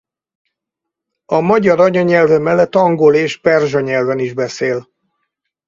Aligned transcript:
A 1.25 1.39
magyar 1.41 1.79
anyanyelve 1.79 2.37
mellett 2.37 2.75
angol 2.75 3.13
és 3.15 3.37
perzsa 3.39 3.79
nyelven 3.79 4.19
is 4.19 4.33
beszél. 4.33 4.87